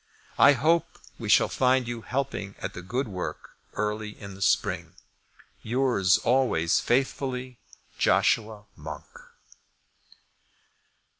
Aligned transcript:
I 0.39 0.53
hope 0.53 0.97
we 1.19 1.29
shall 1.29 1.47
find 1.47 1.87
you 1.87 2.01
helping 2.01 2.55
at 2.57 2.73
the 2.73 2.81
good 2.81 3.07
work 3.07 3.51
early 3.73 4.19
in 4.19 4.33
the 4.33 4.41
spring. 4.41 4.95
Yours, 5.61 6.17
always 6.17 6.79
faithfully, 6.79 7.59
JOSHUA 7.99 8.65
MONK. 8.75 9.05